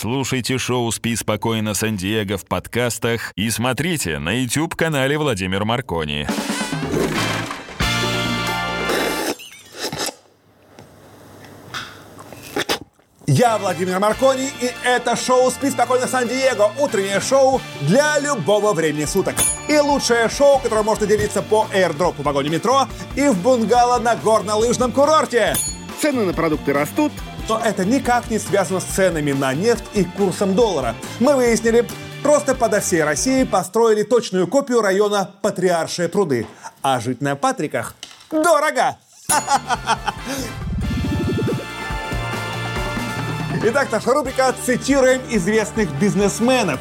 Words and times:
Слушайте 0.00 0.56
шоу 0.56 0.90
«Спи 0.92 1.14
спокойно, 1.14 1.74
Сан-Диего» 1.74 2.38
в 2.38 2.46
подкастах 2.46 3.34
и 3.36 3.50
смотрите 3.50 4.18
на 4.18 4.30
YouTube-канале 4.30 5.18
Владимир 5.18 5.66
Маркони. 5.66 6.26
Я 13.26 13.58
Владимир 13.58 13.98
Маркони, 13.98 14.48
и 14.62 14.70
это 14.84 15.16
шоу 15.16 15.50
«Спи 15.50 15.68
спокойно, 15.68 16.06
Сан-Диего». 16.06 16.72
Утреннее 16.78 17.20
шоу 17.20 17.60
для 17.82 18.18
любого 18.20 18.72
времени 18.72 19.04
суток. 19.04 19.34
И 19.68 19.76
лучшее 19.76 20.30
шоу, 20.30 20.60
которое 20.60 20.82
можно 20.82 21.06
делиться 21.06 21.42
по 21.42 21.66
airdrop 21.74 22.14
в 22.16 22.22
вагоне 22.22 22.48
метро 22.48 22.86
и 23.16 23.28
в 23.28 23.36
бунгало 23.42 23.98
на 23.98 24.16
горнолыжном 24.16 24.92
курорте. 24.92 25.54
Цены 26.00 26.24
на 26.24 26.32
продукты 26.32 26.72
растут, 26.72 27.12
но 27.50 27.58
это 27.58 27.84
никак 27.84 28.30
не 28.30 28.38
связано 28.38 28.78
с 28.78 28.84
ценами 28.84 29.32
на 29.32 29.52
нефть 29.52 29.82
и 29.94 30.04
курсом 30.04 30.54
доллара. 30.54 30.94
Мы 31.18 31.34
выяснили, 31.34 31.84
просто 32.22 32.54
подо 32.54 32.80
всей 32.80 33.02
России 33.02 33.42
построили 33.42 34.04
точную 34.04 34.46
копию 34.46 34.80
района 34.82 35.28
Патриаршие 35.42 36.08
пруды. 36.08 36.46
А 36.80 37.00
жить 37.00 37.20
на 37.20 37.34
Патриках 37.34 37.96
дорого! 38.30 38.96
Итак, 43.64 43.88
наша 43.90 44.12
рубрика 44.12 44.54
«Цитируем 44.64 45.20
известных 45.28 45.90
бизнесменов». 45.98 46.78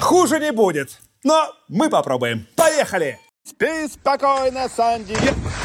Хуже 0.00 0.40
не 0.40 0.50
будет, 0.50 0.98
но 1.22 1.54
мы 1.68 1.88
попробуем. 1.88 2.48
Поехали! 2.56 3.20
Спи 3.44 3.88
спокойно, 3.92 4.68
Санди. 4.68 5.16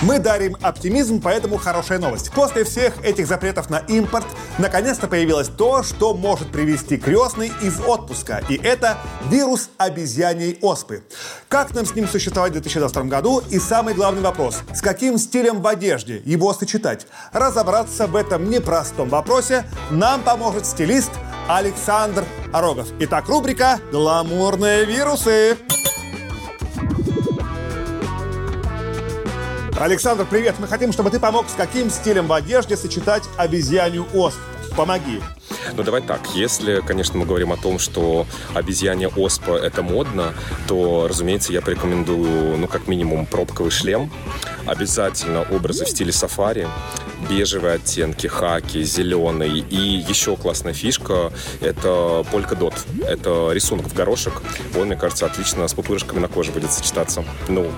Мы 0.01 0.17
дарим 0.17 0.57
оптимизм, 0.63 1.21
поэтому 1.21 1.57
хорошая 1.57 1.99
новость. 1.99 2.31
После 2.31 2.63
всех 2.63 3.05
этих 3.05 3.27
запретов 3.27 3.69
на 3.69 3.77
импорт, 3.77 4.25
наконец-то 4.57 5.07
появилось 5.07 5.47
то, 5.47 5.83
что 5.83 6.15
может 6.15 6.51
привести 6.51 6.97
крестный 6.97 7.51
из 7.61 7.79
отпуска. 7.79 8.41
И 8.49 8.55
это 8.55 8.97
вирус 9.29 9.69
обезьяньей 9.77 10.57
оспы. 10.63 11.03
Как 11.49 11.75
нам 11.75 11.85
с 11.85 11.93
ним 11.93 12.07
существовать 12.07 12.49
в 12.49 12.53
2022 12.53 13.03
году? 13.03 13.43
И 13.51 13.59
самый 13.59 13.93
главный 13.93 14.23
вопрос. 14.23 14.61
С 14.73 14.81
каким 14.81 15.19
стилем 15.19 15.61
в 15.61 15.67
одежде 15.67 16.23
его 16.25 16.55
сочетать? 16.55 17.05
Разобраться 17.31 18.07
в 18.07 18.15
этом 18.15 18.49
непростом 18.49 19.07
вопросе 19.07 19.65
нам 19.91 20.23
поможет 20.23 20.65
стилист 20.65 21.11
Александр 21.47 22.25
Рогов. 22.51 22.87
Итак, 23.01 23.27
рубрика 23.27 23.79
«Гламурные 23.91 24.83
вирусы». 24.85 25.57
Александр, 29.79 30.25
привет. 30.27 30.55
Мы 30.57 30.67
хотим, 30.67 30.91
чтобы 30.91 31.11
ты 31.11 31.19
помог, 31.19 31.47
с 31.47 31.53
каким 31.53 31.91
стилем 31.91 32.25
в 32.25 32.33
одежде 32.33 32.75
сочетать 32.75 33.23
обезьянью 33.37 34.07
оспу. 34.11 34.41
Помоги. 34.75 35.21
Ну, 35.75 35.83
давай 35.83 36.01
так. 36.01 36.21
Если, 36.33 36.81
конечно, 36.81 37.17
мы 37.17 37.25
говорим 37.25 37.51
о 37.51 37.57
том, 37.57 37.77
что 37.77 38.25
обезьянья 38.55 39.09
оспа— 39.09 39.51
это 39.63 39.83
модно, 39.83 40.33
то, 40.67 41.07
разумеется, 41.07 41.53
я 41.53 41.61
порекомендую, 41.61 42.57
ну, 42.57 42.67
как 42.67 42.87
минимум, 42.87 43.27
пробковый 43.27 43.71
шлем. 43.71 44.11
Обязательно 44.65 45.43
образы 45.43 45.85
в 45.85 45.89
стиле 45.89 46.11
сафари 46.11 46.67
бежевые 47.29 47.75
оттенки, 47.75 48.27
хаки, 48.27 48.83
зеленый. 48.83 49.59
И 49.59 49.75
еще 49.75 50.35
классная 50.37 50.73
фишка— 50.73 51.31
это 51.61 52.25
полька-дот. 52.31 52.73
Это 53.07 53.51
рисунок 53.51 53.87
в 53.87 53.93
горошек. 53.93 54.41
Он, 54.75 54.87
мне 54.87 54.95
кажется, 54.95 55.25
отлично 55.25 55.67
с 55.67 55.73
пупырышками 55.73 56.19
на 56.19 56.27
коже 56.27 56.51
будет 56.51 56.71
сочетаться. 56.71 57.23
Ну, 57.47 57.71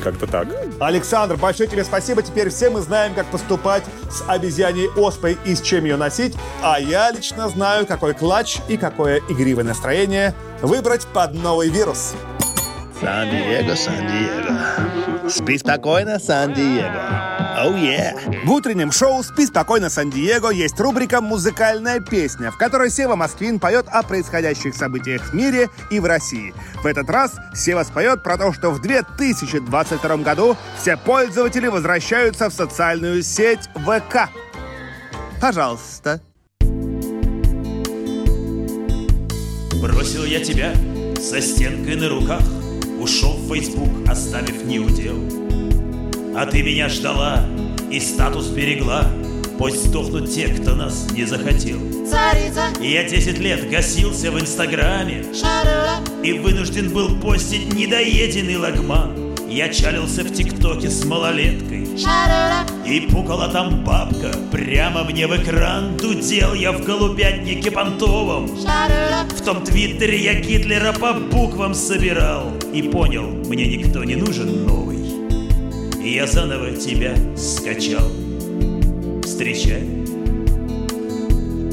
как-то 0.00 0.26
так. 0.26 0.48
Александр, 0.80 1.36
большое 1.36 1.68
тебе 1.68 1.84
спасибо. 1.84 2.22
Теперь 2.22 2.50
все 2.50 2.70
мы 2.70 2.80
знаем, 2.80 3.14
как 3.14 3.26
поступать 3.26 3.84
с 4.10 4.22
обезьяней 4.28 4.88
оспой 4.96 5.38
и 5.44 5.54
с 5.54 5.60
чем 5.60 5.84
ее 5.84 5.96
носить. 5.96 6.36
А 6.62 6.80
я 6.80 7.10
лично 7.10 7.48
знаю, 7.48 7.86
какой 7.86 8.14
клатч 8.14 8.58
и 8.68 8.76
какое 8.76 9.20
игривое 9.28 9.64
настроение 9.64 10.34
выбрать 10.62 11.06
под 11.06 11.34
новый 11.34 11.68
вирус. 11.68 12.14
Сан-Диего, 13.00 13.74
Сан-Диего. 13.74 15.28
Спи 15.30 15.58
спокойно, 15.58 16.18
Сан-Диего. 16.18 17.49
Oh, 17.62 17.74
yeah. 17.74 18.16
В 18.46 18.50
утреннем 18.52 18.90
шоу 18.90 19.22
«Спи 19.22 19.44
спокойно, 19.44 19.90
Сан-Диего» 19.90 20.48
есть 20.48 20.80
рубрика 20.80 21.20
«Музыкальная 21.20 22.00
песня», 22.00 22.50
в 22.50 22.56
которой 22.56 22.90
Сева 22.90 23.16
Москвин 23.16 23.58
поет 23.60 23.86
о 23.88 24.02
происходящих 24.02 24.74
событиях 24.74 25.30
в 25.30 25.34
мире 25.34 25.68
и 25.90 26.00
в 26.00 26.06
России. 26.06 26.54
В 26.82 26.86
этот 26.86 27.10
раз 27.10 27.36
Сева 27.54 27.82
споет 27.82 28.22
про 28.22 28.38
то, 28.38 28.54
что 28.54 28.70
в 28.70 28.80
2022 28.80 30.16
году 30.18 30.56
все 30.80 30.96
пользователи 30.96 31.66
возвращаются 31.66 32.48
в 32.48 32.54
социальную 32.54 33.22
сеть 33.22 33.68
ВК. 33.74 34.30
Пожалуйста. 35.38 36.22
Бросил 39.82 40.24
я 40.24 40.42
тебя 40.42 40.72
со 41.20 41.42
стенкой 41.42 41.96
на 41.96 42.08
руках, 42.08 42.42
Ушел 43.00 43.34
в 43.36 43.48
Фейсбук, 43.48 44.08
оставив 44.08 44.64
неудел. 44.64 45.49
А 46.36 46.46
ты 46.46 46.62
меня 46.62 46.88
ждала 46.88 47.44
и 47.90 48.00
статус 48.00 48.48
берегла, 48.48 49.10
Пусть 49.60 49.84
сдохнут 49.84 50.32
те, 50.32 50.48
кто 50.48 50.74
нас 50.74 51.06
не 51.12 51.26
захотел. 51.26 51.78
Царица. 52.10 52.62
Я 52.80 53.04
десять 53.04 53.38
лет 53.38 53.68
гасился 53.68 54.30
в 54.30 54.40
Инстаграме 54.40 55.22
Шарыра. 55.34 55.98
И 56.24 56.32
вынужден 56.32 56.88
был 56.94 57.20
постить 57.20 57.74
недоеденный 57.74 58.56
лагман. 58.56 59.36
Я 59.50 59.68
чалился 59.68 60.24
в 60.24 60.32
ТикТоке 60.32 60.88
с 60.88 61.04
малолеткой 61.04 61.86
Шарыра. 61.98 62.64
И 62.86 63.00
пукала 63.00 63.48
там 63.48 63.84
бабка 63.84 64.32
прямо 64.50 65.04
мне 65.04 65.26
в 65.26 65.36
экран 65.36 65.98
Дудел 65.98 66.54
я 66.54 66.72
в 66.72 66.82
голубятнике 66.82 67.70
понтовом 67.70 68.48
Шарыра. 68.56 69.28
В 69.28 69.42
том 69.42 69.62
твиттере 69.62 70.18
я 70.22 70.40
Гитлера 70.40 70.94
по 70.94 71.12
буквам 71.12 71.74
собирал 71.74 72.50
И 72.72 72.80
понял, 72.80 73.24
мне 73.46 73.66
никто 73.76 74.04
не 74.04 74.16
нужен 74.16 74.64
И 74.64 74.79
я 76.10 76.26
заново 76.26 76.72
тебя 76.72 77.14
скачал. 77.36 78.10
Встречай. 79.22 79.82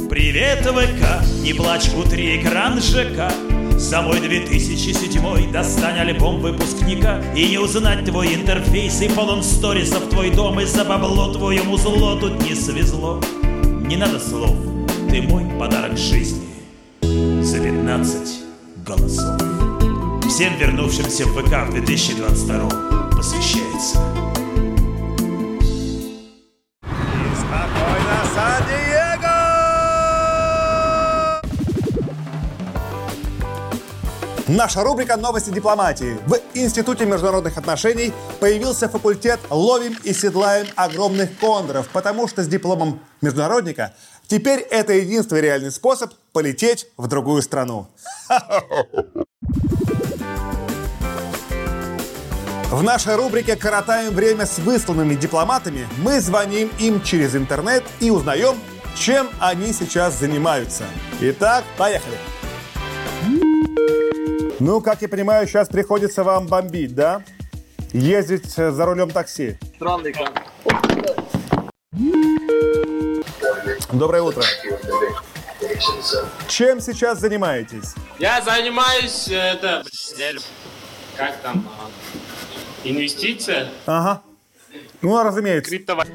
Привет, 0.10 0.60
ВК, 0.64 1.26
не 1.42 1.54
плачь, 1.54 1.90
утри 1.96 2.40
экран 2.40 2.80
ЖК 2.80 3.32
за 3.78 4.02
мой 4.02 4.20
2007 4.20 5.52
достань 5.52 6.00
альбом 6.00 6.40
выпускника. 6.40 7.20
И 7.36 7.50
не 7.50 7.58
узнать 7.58 8.06
твой 8.06 8.36
интерфейс 8.36 9.02
И 9.02 9.10
полон 9.10 9.44
сторисов. 9.44 10.08
Твой 10.10 10.30
дом 10.30 10.60
И 10.60 10.66
за 10.66 10.86
бабло 10.86 11.34
твоему 11.34 11.78
зло 11.78 12.16
тут 12.20 12.40
не 12.44 12.54
свезло. 12.54 13.22
Не 13.88 13.98
надо 13.98 14.20
слов, 14.20 14.56
ты 15.10 15.22
мой 15.22 15.46
подарок 15.58 15.98
жизни. 15.98 16.46
За 17.02 17.60
15 17.60 18.40
голосов. 18.86 19.42
Всем 20.30 20.56
вернувшимся 20.60 21.26
в 21.26 21.34
ВК 21.34 21.70
в 21.70 21.74
2022 21.74 23.07
посвящается 23.18 23.98
Спокойно, 27.36 28.18
Сан-Диего! 28.36 29.38
Наша 34.48 34.84
рубрика 34.84 35.18
«Новости 35.18 35.50
дипломатии». 35.50 36.20
В 36.28 36.40
Институте 36.54 37.06
международных 37.06 37.58
отношений 37.58 38.14
появился 38.40 38.88
факультет 38.88 39.40
«Ловим 39.50 39.98
и 40.04 40.14
седлаем 40.14 40.68
огромных 40.76 41.40
кондоров», 41.40 41.90
потому 41.90 42.28
что 42.28 42.44
с 42.44 42.48
дипломом 42.48 43.00
международника 43.22 43.96
теперь 44.28 44.60
это 44.60 44.94
единственный 44.94 45.42
реальный 45.42 45.72
способ 45.72 46.14
полететь 46.34 46.86
в 46.98 47.08
другую 47.08 47.42
страну. 47.42 47.88
В 52.70 52.84
нашей 52.84 53.16
рубрике 53.16 53.56
«Коротаем 53.56 54.14
время 54.14 54.46
с 54.46 54.60
высланными 54.60 55.16
дипломатами» 55.16 55.88
мы 56.00 56.20
звоним 56.20 56.70
им 56.80 57.02
через 57.02 57.34
интернет 57.34 57.82
и 58.02 58.12
узнаем, 58.12 58.58
чем 58.94 59.30
они 59.40 59.72
сейчас 59.72 60.16
занимаются. 60.20 60.84
Итак, 61.22 61.64
поехали. 61.78 62.18
Ну, 64.60 64.82
как 64.82 65.02
я 65.02 65.08
понимаю, 65.08 65.48
сейчас 65.48 65.70
приходится 65.70 66.26
вам 66.26 66.48
бомбить, 66.48 66.94
да? 66.94 67.24
Ездить 67.94 68.54
э, 68.58 68.72
за 68.72 68.86
рулем 68.86 69.12
такси. 69.12 69.58
Странный 69.78 70.12
экран. 70.12 70.34
Доброе 73.94 74.24
утро. 74.24 74.44
Чем 76.50 76.82
сейчас 76.82 77.20
занимаетесь? 77.20 77.94
Я 78.20 78.42
занимаюсь, 78.42 79.30
э, 79.30 79.54
это, 79.54 79.86
как 81.16 81.38
там, 81.38 81.66
инвестиция, 82.92 83.68
Ага. 83.86 84.22
Ну, 85.02 85.22
разумеется. 85.24 85.70
криптовалюта. 85.70 86.14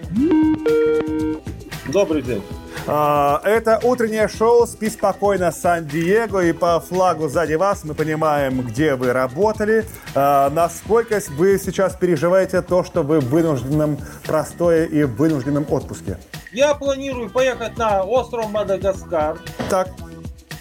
Добрый 1.89 2.23
день. 2.23 2.43
А, 2.87 3.41
Это 3.45 3.79
утреннее 3.83 4.27
шоу 4.29 4.67
«Спи 4.67 4.89
спокойно, 4.91 5.53
Сан-Диего». 5.53 6.45
И 6.45 6.53
по 6.53 6.81
флагу 6.81 7.29
сзади 7.29 7.55
вас 7.55 7.85
мы 7.85 7.95
понимаем, 7.95 8.63
где 8.63 8.95
вы 8.97 9.13
работали. 9.13 9.85
А, 10.15 10.51
Насколько 10.51 11.21
вы 11.37 11.59
сейчас 11.59 11.95
переживаете 11.95 12.61
то, 12.63 12.83
что 12.83 13.03
вы 13.03 13.21
в 13.21 13.29
вынужденном 13.29 13.99
простое 14.27 14.87
и 14.87 15.05
в 15.05 15.15
вынужденном 15.17 15.67
отпуске? 15.71 16.19
Я 16.53 16.75
планирую 16.75 17.31
поехать 17.31 17.77
на 17.79 18.03
остров 18.03 18.51
Мадагаскар. 18.51 19.39
Так, 19.71 19.89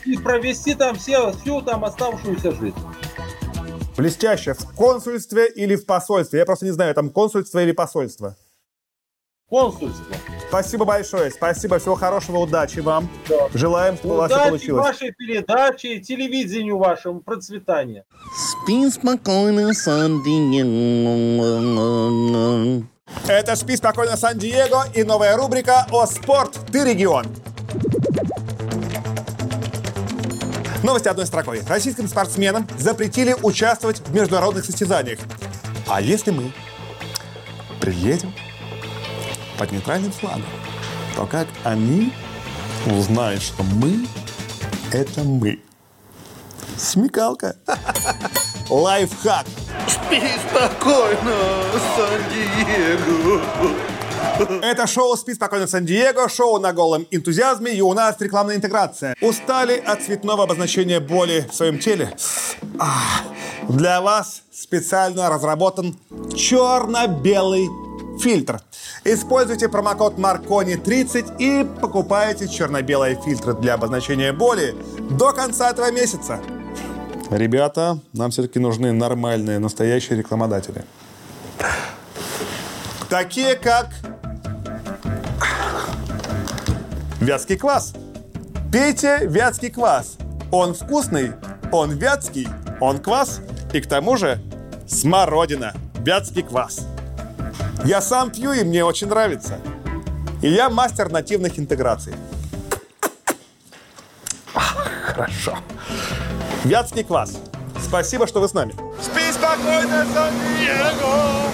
и 0.05 0.17
провести 0.17 0.73
там 0.75 0.95
все, 0.95 1.31
всю 1.31 1.61
там 1.61 1.85
оставшуюся 1.85 2.51
жизнь. 2.51 2.75
Блестяще. 4.01 4.53
В 4.56 4.75
консульстве 4.75 5.48
или 5.48 5.75
в 5.75 5.86
посольстве? 5.86 6.39
Я 6.39 6.45
просто 6.45 6.65
не 6.65 6.71
знаю, 6.71 6.95
там 6.95 7.12
консульство 7.12 7.59
или 7.59 7.71
посольство. 7.71 8.36
Консульство. 9.48 10.15
Спасибо 10.48 10.86
большое. 10.86 11.30
Спасибо. 11.30 11.77
Всего 11.77 11.94
хорошего. 11.95 12.38
Удачи 12.38 12.80
вам. 12.80 13.07
Да. 13.30 13.48
Желаем, 13.53 13.98
чтобы 13.98 14.15
у 14.15 14.18
вас 14.18 14.31
все 14.31 14.39
Удачи 14.39 14.50
получилось. 14.50 14.86
вашей 14.86 15.12
передаче, 15.12 16.00
телевидению 16.00 16.80
вашему, 16.80 17.19
процветания. 17.19 18.06
Спи 18.36 18.89
спокойно, 18.89 19.71
Сан-Диего. 19.74 20.71
Это 23.27 23.56
«Спи 23.56 23.75
спокойно, 23.75 24.15
Сан-Диего» 24.18 24.86
и 24.95 25.03
новая 25.03 25.36
рубрика 25.36 25.86
«О 25.92 26.06
спорт, 26.07 26.57
ты 26.71 26.86
регион». 26.86 27.25
Новости 30.83 31.07
одной 31.07 31.27
строкой. 31.27 31.61
Российским 31.67 32.07
спортсменам 32.07 32.67
запретили 32.77 33.35
участвовать 33.43 33.99
в 33.99 34.13
международных 34.13 34.65
состязаниях. 34.65 35.19
А 35.87 36.01
если 36.01 36.31
мы 36.31 36.51
приедем 37.79 38.33
под 39.59 39.71
нейтральным 39.71 40.11
флагом, 40.11 40.45
то 41.15 41.25
как 41.27 41.47
они 41.63 42.11
узнают, 42.87 43.43
что 43.43 43.63
мы— 43.63 44.07
это 44.91 45.23
мы? 45.23 45.59
Смекалка. 46.77 47.55
Лайфхак. 48.69 49.45
Спи 49.87 50.21
спокойно, 50.49 51.37
Сан-Диего. 51.95 53.41
Это 54.61 54.88
шоу 54.88 55.15
«Спи 55.17 55.33
спокойно, 55.33 55.67
Сан-Диего», 55.67 56.27
шоу 56.29 56.59
на 56.59 56.73
голом 56.73 57.05
энтузиазме, 57.11 57.73
и 57.73 57.81
у 57.81 57.93
нас 57.93 58.15
рекламная 58.19 58.55
интеграция. 58.55 59.15
Устали 59.21 59.77
от 59.77 60.01
цветного 60.01 60.43
обозначения 60.43 60.99
боли 60.99 61.47
в 61.51 61.55
своем 61.55 61.79
теле? 61.79 62.15
Для 63.69 64.01
вас 64.01 64.43
специально 64.51 65.29
разработан 65.29 65.97
черно-белый 66.35 67.69
фильтр. 68.19 68.61
Используйте 69.03 69.69
промокод 69.69 70.17
Маркони30 70.17 71.38
и 71.39 71.65
покупайте 71.79 72.47
черно-белые 72.47 73.19
фильтры 73.23 73.53
для 73.53 73.75
обозначения 73.75 74.33
боли 74.33 74.75
до 75.11 75.33
конца 75.33 75.71
этого 75.71 75.91
месяца. 75.91 76.39
Ребята, 77.29 77.99
нам 78.13 78.31
все-таки 78.31 78.59
нужны 78.59 78.91
нормальные, 78.91 79.59
настоящие 79.59 80.17
рекламодатели. 80.17 80.83
Такие 83.09 83.55
как 83.55 83.88
Вятский 87.21 87.56
квас. 87.56 87.94
Пейте 88.71 89.19
вятский 89.21 89.69
квас. 89.69 90.18
Он 90.51 90.73
вкусный, 90.73 91.33
он 91.71 91.91
вятский, 91.91 92.47
он 92.79 92.97
квас 92.97 93.41
и 93.73 93.79
к 93.79 93.85
тому 93.88 94.18
же 94.18 94.41
смородина. 94.88 95.75
Вятский 96.00 96.41
квас. 96.41 96.79
Я 97.85 98.01
сам 98.01 98.31
пью 98.31 98.53
и 98.53 98.63
мне 98.63 98.83
очень 98.83 99.07
нравится. 99.07 99.59
И 100.41 100.50
я 100.50 100.71
мастер 100.71 101.12
нативных 101.12 101.59
интеграций. 101.59 102.15
Ах, 104.56 104.88
Хорошо. 105.06 105.59
Вятский 106.63 107.03
квас. 107.03 107.38
Спасибо, 107.79 108.25
что 108.25 108.41
вы 108.41 108.50
с 108.50 108.53
нами. 108.56 108.74
Спи 109.00 109.31
спокойно, 109.31 110.07
Сан-Диего! 110.12 111.51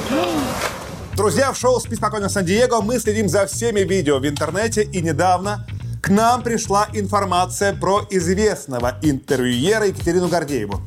Друзья, 1.18 1.52
в 1.52 1.58
шоу 1.58 1.80
«Спи 1.80 1.96
спокойно, 1.96 2.30
Сан-Диего» 2.30 2.80
мы 2.82 3.00
следим 3.00 3.28
за 3.28 3.48
всеми 3.48 3.80
видео 3.80 4.20
в 4.20 4.28
интернете, 4.28 4.84
и 4.84 5.02
недавно 5.02 5.66
к 6.00 6.10
нам 6.10 6.44
пришла 6.44 6.88
информация 6.94 7.74
про 7.74 8.06
известного 8.12 9.00
интервьюера 9.02 9.88
Екатерину 9.88 10.28
Гордееву. 10.28 10.80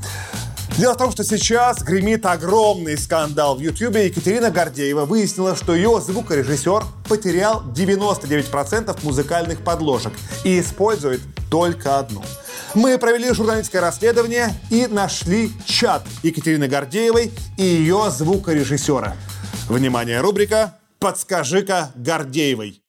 Дело 0.79 0.95
в 0.95 0.99
том, 0.99 1.11
что 1.11 1.25
сейчас 1.25 1.83
гремит 1.83 2.25
огромный 2.27 2.97
скандал 2.97 3.57
в 3.57 3.61
Ютьюбе. 3.61 4.07
Екатерина 4.07 4.53
Гордеева 4.53 5.05
выяснила, 5.05 5.57
что 5.57 5.75
ее 5.75 6.01
звукорежиссер 6.01 6.85
потерял 7.09 7.65
99% 7.75 8.97
музыкальных 9.03 9.65
подложек 9.65 10.13
и 10.45 10.61
использует 10.61 11.23
только 11.51 11.99
одну. 11.99 12.23
Мы 12.75 12.99
провели 12.99 13.33
журналистское 13.33 13.81
расследование 13.81 14.55
и 14.71 14.87
нашли 14.87 15.51
чат 15.67 16.05
Екатерины 16.23 16.69
Гордеевой 16.69 17.33
и 17.57 17.65
ее 17.65 18.13
звукорежиссера. 18.13 19.17
Внимание, 19.69 20.21
рубрика 20.21 20.79
«Подскажи-ка 20.99 21.91
Гордеевой». 21.95 22.83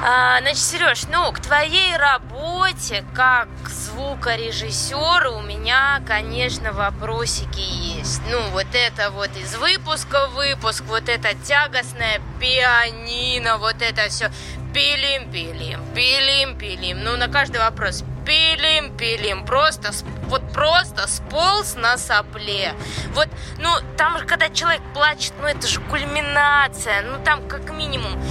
А, 0.00 0.40
значит, 0.40 0.58
Сереж, 0.58 1.02
ну, 1.12 1.32
к 1.32 1.40
твоей 1.40 1.96
работе 1.96 3.04
как 3.14 3.48
звукорежиссера 3.68 5.30
у 5.32 5.42
меня, 5.42 6.00
конечно, 6.06 6.72
вопросики 6.72 7.60
есть. 7.60 8.22
Ну, 8.30 8.40
вот 8.52 8.68
это 8.72 9.10
вот 9.10 9.30
из 9.36 9.56
выпуска 9.56 10.28
в 10.28 10.34
выпуск, 10.34 10.84
вот 10.86 11.08
это 11.08 11.34
тягостное 11.34 12.20
пианино, 12.40 13.58
вот 13.58 13.82
это 13.82 14.08
все 14.08 14.30
пилим-пилим, 14.72 15.80
пилим-пилим. 15.94 17.02
Ну, 17.02 17.16
на 17.16 17.26
каждый 17.28 17.58
вопрос 17.58 18.04
пилим-пилим, 18.28 19.46
просто, 19.46 19.92
с- 19.92 20.04
вот 20.28 20.42
просто 20.52 21.08
сполз 21.08 21.76
на 21.76 21.96
сопле. 21.96 22.74
Вот, 23.14 23.28
ну, 23.58 23.70
там 23.96 24.18
же, 24.18 24.26
когда 24.26 24.50
человек 24.50 24.82
плачет, 24.92 25.32
ну, 25.40 25.46
это 25.46 25.66
же 25.66 25.80
кульминация, 25.80 27.02
ну, 27.02 27.24
там 27.24 27.48
как 27.48 27.70
минимум 27.70 28.22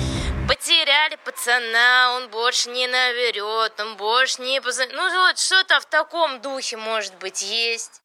Потеряли 0.48 1.18
пацана, 1.26 2.14
он 2.16 2.30
больше 2.30 2.70
не 2.70 2.88
наверет, 2.88 3.78
он 3.82 3.98
больше 3.98 4.42
не 4.42 4.62
позвонит. 4.62 4.94
Ну 4.96 5.28
вот 5.28 5.38
что-то 5.38 5.82
в 5.82 5.86
таком 5.86 6.42
духе, 6.42 6.78
может 6.78 7.14
быть, 7.16 7.42
есть. 7.42 8.02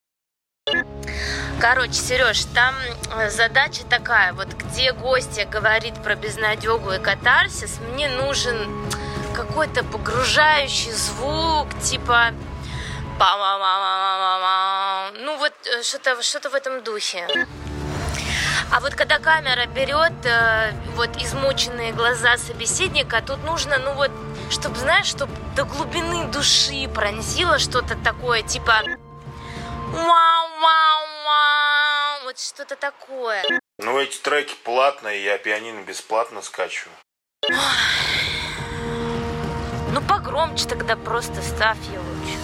Короче, 1.60 1.92
Сереж, 1.92 2.44
там 2.52 2.74
э, 3.16 3.30
задача 3.30 3.84
такая, 3.88 4.32
вот 4.32 4.48
где 4.54 4.92
гостья 4.92 5.44
говорит 5.44 5.94
про 6.02 6.16
безнадегу 6.16 6.90
и 6.90 6.98
катарсис, 6.98 7.78
мне 7.92 8.08
нужен 8.08 8.90
какой-то 9.34 9.84
погружающий 9.84 10.92
звук, 10.92 11.68
типа 11.80 12.32
па 13.18 13.36
ну 15.24 15.36
вот 15.38 15.52
э, 15.66 15.82
что-то 15.82 16.22
что 16.22 16.50
в 16.50 16.54
этом 16.54 16.82
духе. 16.82 17.26
А 18.70 18.80
вот 18.80 18.94
когда 18.94 19.18
камера 19.18 19.66
берет 19.66 20.12
э, 20.24 20.72
вот 20.96 21.16
измученные 21.16 21.92
глаза 21.92 22.36
собеседника, 22.38 23.20
тут 23.20 23.44
нужно, 23.44 23.78
ну 23.78 23.92
вот, 23.94 24.10
чтобы, 24.50 24.76
знаешь, 24.76 25.06
чтобы 25.06 25.32
до 25.54 25.64
глубины 25.64 26.24
души 26.28 26.88
пронзило 26.88 27.58
что-то 27.58 27.96
такое, 28.02 28.42
типа 28.42 28.82
вау-вау-вау, 29.92 30.52
вот 32.24 32.38
что-то 32.38 32.76
такое. 32.76 33.42
Ну, 33.78 33.98
эти 33.98 34.18
треки 34.18 34.54
платные, 34.64 35.22
я 35.22 35.36
пианино 35.38 35.82
бесплатно 35.82 36.40
скачиваю. 36.40 36.96
Погромче 40.32 40.66
тогда 40.66 40.96
просто 40.96 41.42
ставь 41.42 41.76
ее 41.90 41.98
лучше. 41.98 42.38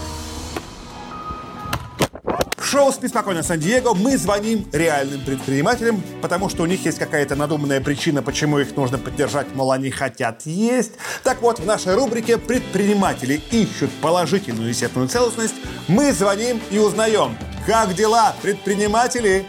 В 2.58 2.66
шоу 2.66 2.92
«Спи 2.92 3.08
спокойно, 3.08 3.42
Сан-Диего» 3.42 3.94
мы 3.94 4.18
звоним 4.18 4.68
реальным 4.74 5.24
предпринимателям, 5.24 6.02
потому 6.20 6.50
что 6.50 6.64
у 6.64 6.66
них 6.66 6.84
есть 6.84 6.98
какая-то 6.98 7.34
надуманная 7.34 7.80
причина, 7.80 8.22
почему 8.22 8.58
их 8.58 8.76
нужно 8.76 8.98
поддержать, 8.98 9.46
мол, 9.54 9.72
они 9.72 9.90
хотят 9.90 10.42
есть. 10.44 10.92
Так 11.24 11.40
вот, 11.40 11.60
в 11.60 11.64
нашей 11.64 11.94
рубрике 11.94 12.36
«Предприниматели 12.36 13.40
ищут 13.50 13.90
положительную 14.02 14.68
естественную 14.68 15.08
целостность» 15.08 15.54
мы 15.88 16.12
звоним 16.12 16.60
и 16.70 16.78
узнаем, 16.78 17.38
как 17.66 17.94
дела, 17.94 18.34
предприниматели? 18.42 19.46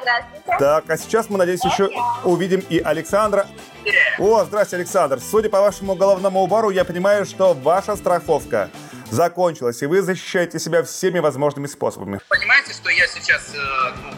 Здравствуйте. 0.00 0.56
Так, 0.58 0.84
а 0.88 0.96
сейчас 0.96 1.30
мы, 1.30 1.38
надеюсь, 1.38 1.64
еще 1.64 1.90
увидим 2.24 2.60
и 2.68 2.78
Александра. 2.78 3.46
О, 4.18 4.44
здрасте, 4.44 4.76
Александр. 4.76 5.20
Судя 5.20 5.48
по 5.48 5.60
вашему 5.60 5.94
головному 5.94 6.40
убору, 6.42 6.70
я 6.70 6.84
понимаю, 6.84 7.24
что 7.24 7.54
ваша 7.54 7.96
страховка 7.96 8.70
закончилась, 9.10 9.80
и 9.82 9.86
вы 9.86 10.02
защищаете 10.02 10.58
себя 10.58 10.82
всеми 10.82 11.20
возможными 11.20 11.66
способами. 11.68 12.20
Понимаете, 12.28 12.72
что 12.72 12.90
я 12.90 13.06
сейчас 13.06 13.54
э, 13.54 13.58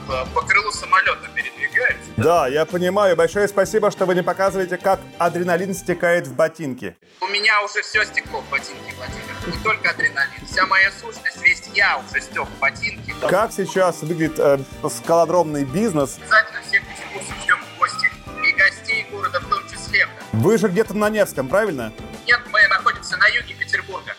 ну, 0.08 0.26
по- 0.35 0.40
крылу 0.42 0.70
самолета 0.73 1.28
передвигаюсь? 1.35 1.97
Да, 2.16 2.49
я 2.49 2.64
понимаю. 2.64 3.14
Большое 3.14 3.49
спасибо, 3.49 3.90
что 3.90 4.06
вы 4.06 4.14
не 4.14 4.23
показываете, 4.23 4.78
как 4.78 5.00
адреналин 5.18 5.75
стекает 5.75 6.26
в 6.26 6.35
ботинки. 6.35 6.97
У 7.20 7.26
меня 7.26 7.62
уже 7.62 7.82
все 7.82 8.02
стекло 8.06 8.40
в 8.40 8.49
ботинки, 8.50 8.94
Владимир. 8.97 9.56
Не 9.58 9.62
только 9.62 9.90
адреналин. 9.90 10.47
Вся 10.50 10.64
моя 10.66 10.90
сущность, 10.92 11.42
весь 11.42 11.58
я 11.78 11.99
уже 11.99 12.20
стек 12.20 12.49
в 12.49 12.58
ботинки. 12.58 13.14
Как 13.20 13.52
сейчас 13.52 14.02
выглядит 14.02 14.38
э, 14.38 14.58
скалодромный 14.90 15.64
бизнес? 15.64 16.18
Обязательно 16.18 16.61
всех 16.62 16.82
петербуржцев 16.88 17.37
ждем 17.44 17.56
в 17.56 17.78
гости. 17.78 18.11
И 18.44 18.52
гостей 18.52 19.06
города 19.12 19.38
в 19.38 19.49
том 19.49 19.62
числе. 19.68 20.08
Вы 20.32 20.58
же 20.58 20.68
где-то 20.68 20.94
на 20.94 21.08
Невском, 21.08 21.49
правильно? 21.49 21.92
Нет, 22.26 22.40
мы 22.52 22.66
находимся 22.68 23.16
на 23.16 23.28
юге 23.28 23.54
Петербурга. 23.54 24.12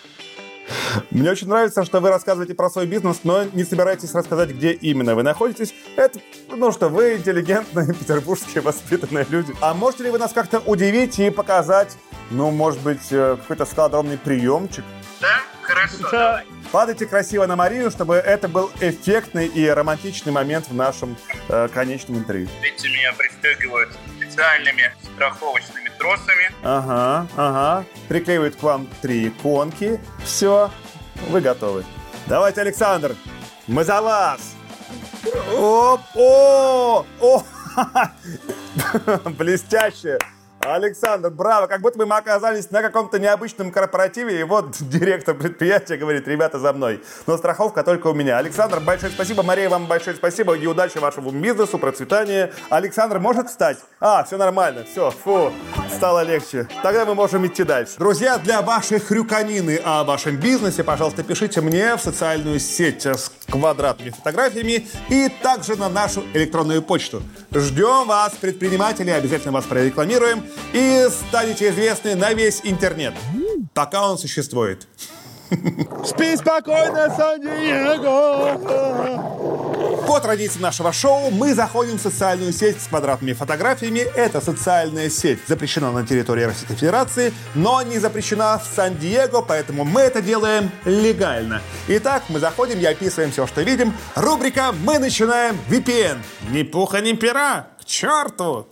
Мне 1.11 1.29
очень 1.31 1.49
нравится, 1.49 1.83
что 1.83 1.99
вы 1.99 2.09
рассказываете 2.09 2.53
про 2.55 2.69
свой 2.69 2.85
бизнес, 2.85 3.19
но 3.23 3.43
не 3.43 3.65
собираетесь 3.65 4.13
рассказать, 4.13 4.51
где 4.51 4.71
именно 4.71 5.13
вы 5.13 5.23
находитесь. 5.23 5.73
Это 5.97 6.19
ну 6.47 6.71
что, 6.71 6.87
вы 6.87 7.17
интеллигентные, 7.17 7.93
петербургские, 7.99 8.61
воспитанные 8.61 9.25
люди. 9.29 9.53
А 9.59 9.73
можете 9.73 10.05
ли 10.05 10.11
вы 10.11 10.17
нас 10.17 10.31
как-то 10.31 10.59
удивить 10.59 11.19
и 11.19 11.29
показать, 11.29 11.97
ну, 12.31 12.51
может 12.51 12.79
быть, 12.81 13.11
э, 13.11 13.35
какой-то 13.41 13.65
скалодромный 13.65 14.17
приемчик? 14.17 14.85
Да? 15.19 15.41
Хорошо, 15.61 16.09
давай. 16.09 16.45
Падайте 16.71 17.07
красиво 17.07 17.47
на 17.47 17.55
Марию, 17.55 17.89
чтобы 17.89 18.15
это 18.15 18.47
был 18.47 18.69
эффектный 18.79 19.47
и 19.47 19.67
романтичный 19.67 20.31
момент 20.31 20.67
в 20.67 20.75
нашем 20.75 21.17
э, 21.47 21.67
конечном 21.73 22.19
интервью. 22.19 22.47
Видите, 22.61 22.89
меня 22.89 23.11
пристегивают 23.13 23.89
специальными 24.17 24.93
страховочными 25.01 25.89
тросами. 25.97 26.51
Ага, 26.61 27.27
ага. 27.35 27.85
Приклеивают 28.07 28.55
к 28.55 28.61
вам 28.61 28.87
три 29.01 29.29
иконки. 29.29 29.99
Все, 30.23 30.69
вы 31.29 31.41
готовы. 31.41 31.85
Давайте, 32.27 32.61
Александр, 32.61 33.15
мы 33.65 33.83
за 33.83 34.01
вас. 34.03 34.53
Оп, 35.57 36.01
о, 36.15 37.05
о, 37.19 37.43
блестяще. 39.29 40.19
Александр, 40.61 41.29
браво! 41.29 41.67
Как 41.67 41.81
будто 41.81 41.97
бы 41.97 42.05
мы 42.05 42.17
оказались 42.17 42.69
на 42.69 42.81
каком-то 42.81 43.17
необычном 43.17 43.71
корпоративе, 43.71 44.41
и 44.41 44.43
вот 44.43 44.75
директор 44.79 45.35
предприятия 45.35 45.95
говорит, 45.95 46.27
ребята, 46.27 46.59
за 46.59 46.73
мной. 46.73 47.01
Но 47.27 47.37
страховка 47.37 47.83
только 47.83 48.07
у 48.07 48.13
меня. 48.13 48.37
Александр, 48.37 48.79
большое 48.79 49.11
спасибо. 49.11 49.41
Мария, 49.41 49.69
вам 49.69 49.85
большое 49.85 50.15
спасибо. 50.15 50.53
И 50.55 50.67
удачи 50.67 50.97
вашему 50.97 51.31
бизнесу, 51.31 51.77
процветания. 51.77 52.51
Александр 52.69 53.19
может 53.19 53.47
встать? 53.47 53.77
А, 53.99 54.23
все 54.23 54.37
нормально. 54.37 54.83
Все, 54.83 55.11
фу, 55.11 55.53
стало 55.95 56.23
легче. 56.23 56.67
Тогда 56.83 57.05
мы 57.05 57.15
можем 57.15 57.45
идти 57.47 57.63
дальше. 57.63 57.93
Друзья, 57.97 58.37
для 58.37 58.61
вашей 58.61 58.99
хрюканины 58.99 59.79
о 59.83 60.03
вашем 60.03 60.37
бизнесе, 60.37 60.83
пожалуйста, 60.83 61.23
пишите 61.23 61.61
мне 61.61 61.95
в 61.95 62.01
социальную 62.01 62.59
сеть 62.59 63.07
квадратными 63.49 64.11
фотографиями 64.11 64.87
и 65.09 65.29
также 65.41 65.75
на 65.75 65.89
нашу 65.89 66.23
электронную 66.33 66.81
почту. 66.81 67.21
Ждем 67.53 68.07
вас, 68.07 68.33
предприниматели, 68.39 69.09
обязательно 69.09 69.51
вас 69.51 69.65
прорекламируем 69.65 70.43
и 70.73 71.07
станете 71.09 71.69
известны 71.69 72.15
на 72.15 72.33
весь 72.33 72.61
интернет, 72.63 73.13
пока 73.73 74.09
он 74.09 74.17
существует. 74.17 74.87
Спи 76.05 76.35
спокойно, 76.37 77.13
Сан-Диего! 77.17 78.57
По 80.09 80.19
традиции 80.19 80.59
нашего 80.59 80.91
шоу 80.91 81.29
мы 81.29 81.53
заходим 81.53 81.99
в 81.99 82.01
социальную 82.01 82.51
сеть 82.51 82.81
с 82.81 82.87
квадратными 82.87 83.33
фотографиями. 83.33 83.99
Эта 83.99 84.41
социальная 84.41 85.07
сеть 85.07 85.37
запрещена 85.47 85.91
на 85.91 86.03
территории 86.03 86.45
Российской 86.45 86.73
Федерации, 86.73 87.31
но 87.53 87.83
не 87.83 87.99
запрещена 87.99 88.57
в 88.57 88.75
Сан-Диего, 88.75 89.41
поэтому 89.41 89.85
мы 89.85 90.01
это 90.01 90.23
делаем 90.23 90.71
легально. 90.83 91.61
Итак, 91.89 92.23
мы 92.29 92.39
заходим 92.39 92.79
и 92.79 92.85
описываем 92.85 93.31
все, 93.31 93.45
что 93.45 93.61
видим. 93.61 93.93
Рубрика 94.15 94.71
«Мы 94.71 94.97
начинаем 94.97 95.59
VPN». 95.69 96.17
Ни 96.49 96.63
пуха, 96.63 97.01
ни 97.01 97.13
пера. 97.13 97.67
К 97.79 97.85
черту! 97.85 98.67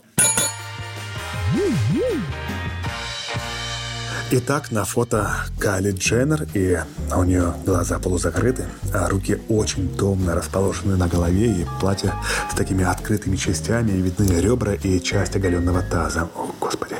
Итак, 4.30 4.70
на 4.70 4.84
фото 4.84 5.26
Кали 5.58 5.90
Дженнер, 5.90 6.46
и 6.52 6.78
у 7.16 7.22
нее 7.22 7.54
глаза 7.64 7.98
полузакрыты, 7.98 8.66
а 8.92 9.08
руки 9.08 9.40
очень 9.48 9.88
томно 9.96 10.34
расположены 10.34 10.96
на 10.98 11.08
голове, 11.08 11.50
и 11.50 11.66
платье 11.80 12.12
с 12.52 12.54
такими 12.54 12.84
открытыми 12.84 13.36
частями, 13.36 13.92
и 13.92 14.02
видны 14.02 14.38
ребра 14.38 14.74
и 14.74 15.00
часть 15.00 15.34
оголенного 15.34 15.80
таза. 15.80 16.28
О, 16.36 16.50
господи. 16.60 16.96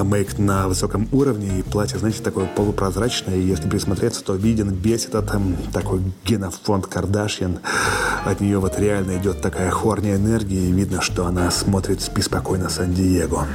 Мейк 0.00 0.38
на 0.38 0.68
высоком 0.68 1.08
уровне, 1.10 1.58
и 1.58 1.62
платье, 1.62 1.98
знаете, 1.98 2.22
такое 2.22 2.46
полупрозрачное, 2.46 3.34
и 3.34 3.42
если 3.42 3.68
присмотреться, 3.68 4.22
то 4.22 4.36
виден 4.36 4.72
весь 4.72 5.06
этот 5.06 5.34
эм, 5.34 5.56
такой 5.72 6.00
генофонд 6.24 6.86
Кардашьян. 6.86 7.58
От 8.24 8.40
нее 8.40 8.60
вот 8.60 8.78
реально 8.78 9.16
идет 9.16 9.42
такая 9.42 9.72
хорная 9.72 10.14
энергия, 10.14 10.68
и 10.68 10.70
видно, 10.70 11.02
что 11.02 11.26
она 11.26 11.50
смотрит 11.50 12.08
беспокойно 12.14 12.68
Сан-Диего. 12.68 13.48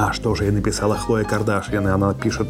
А 0.00 0.12
что 0.12 0.32
же 0.36 0.44
ей 0.44 0.52
написала 0.52 0.96
Хлоя 0.96 1.24
Кардашьян? 1.24 1.88
И 1.88 1.90
она 1.90 2.14
пишет, 2.14 2.46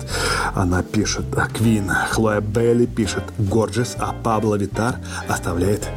она 0.54 0.82
пишет 0.82 1.24
а, 1.34 1.48
Квин, 1.48 1.90
Хлоя 2.10 2.42
Белли 2.42 2.84
пишет 2.84 3.24
Горджес, 3.38 3.96
а 3.98 4.12
Пабло 4.12 4.56
Витар 4.56 4.96
оставляет 5.28 5.88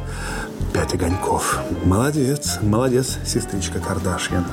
пять 0.72 0.94
огоньков. 0.94 1.60
Молодец, 1.84 2.58
молодец, 2.62 3.18
сестричка 3.26 3.80
Кардашьян. 3.80 4.46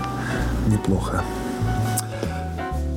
Неплохо. 0.68 1.24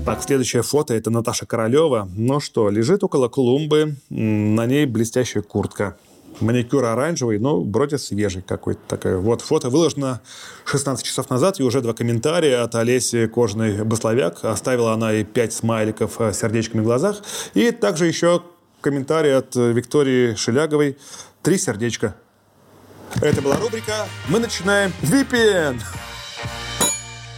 Так, 0.05 0.21
следующее 0.25 0.65
фото– 0.65 0.95
это 0.97 1.11
Наташа 1.11 1.47
Королева. 1.47 2.09
Ну 2.17 2.41
что, 2.41 2.71
лежит 2.71 3.05
около 3.05 3.29
клумбы, 3.29 3.95
на 4.11 4.67
ней 4.67 4.85
блестящая 4.85 5.45
куртка. 5.45 5.97
Маникюр 6.43 6.85
оранжевый, 6.85 7.39
но 7.39 7.63
вроде 7.63 7.99
свежий 7.99 8.43
какой-то 8.43 8.81
такой. 8.87 9.17
Вот 9.19 9.41
фото 9.41 9.71
выложено 9.71 10.21
16 10.65 11.05
часов 11.05 11.31
назад, 11.31 11.61
и 11.61 11.63
уже 11.63 11.81
два 11.81 11.93
комментария 11.95 12.63
от 12.63 12.75
Олеси 12.75 13.27
Кожаной 13.27 13.85
Басловяк. 13.85 14.45
Оставила 14.45 14.93
она 14.93 15.13
и 15.15 15.25
5 15.25 15.53
смайликов 15.53 16.21
э, 16.21 16.33
с 16.33 16.41
сердечками 16.41 16.81
в 16.81 16.85
глазах. 16.85 17.23
И 17.55 17.71
также 17.71 18.07
еще 18.07 18.43
комментарий 18.81 19.37
от 19.37 19.57
э, 19.57 19.73
Виктории 19.73 20.35
Шеляговой. 20.35 20.99
Три 21.43 21.59
сердечка. 21.59 22.15
Это 23.21 23.43
была 23.43 23.57
рубрика 23.57 24.07
«Мы 24.29 24.39
начинаем 24.39 24.93
VPN». 25.03 25.81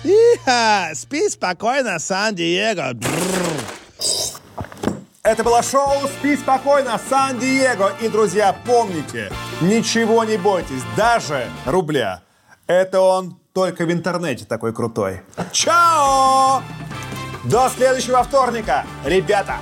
Иха, 0.04 0.90
спи 0.94 1.28
спокойно, 1.30 1.98
Сан-Диего. 1.98 2.92
Это 5.26 5.42
было 5.42 5.62
шоу 5.62 6.06
«Спи 6.06 6.36
спокойно, 6.36 7.00
Сан-Диего». 7.08 7.92
И, 8.02 8.08
друзья, 8.08 8.54
помните, 8.66 9.32
ничего 9.62 10.22
не 10.22 10.36
бойтесь, 10.36 10.82
даже 10.98 11.48
рубля. 11.64 12.20
Это 12.66 13.00
он 13.00 13.38
только 13.54 13.86
в 13.86 13.90
интернете 13.90 14.44
такой 14.44 14.74
крутой. 14.74 15.22
Чао! 15.50 16.62
До 17.44 17.70
следующего 17.70 18.22
вторника, 18.22 18.84
ребята! 19.02 19.60